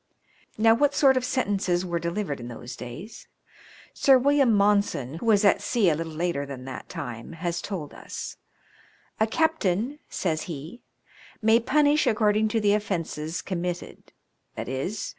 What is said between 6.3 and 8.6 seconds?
than that time, has told us: